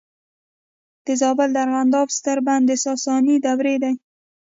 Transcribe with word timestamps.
د 1.05 1.07
زابل 1.21 1.49
د 1.53 1.57
ارغنداب 1.65 2.07
ستر 2.17 2.37
بند 2.47 2.63
د 2.69 2.71
ساساني 2.85 3.35
دورې 3.45 3.75
دی 3.83 3.93